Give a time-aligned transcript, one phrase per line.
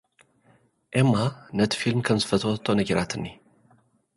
[1.01, 1.13] ኤማ
[1.57, 3.25] ነቲ ፊልም ከም ዝፈተወቶ ነጊራትኒ።